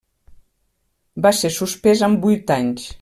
[1.25, 2.91] Va ser suspès amb vuit anys.